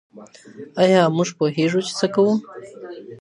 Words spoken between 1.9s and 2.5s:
څه کوو؟